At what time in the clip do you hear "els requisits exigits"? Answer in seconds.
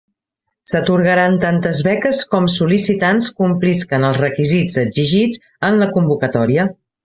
4.11-5.45